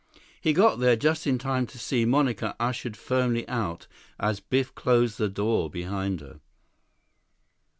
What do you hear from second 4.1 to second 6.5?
as Biff closed the door behind her.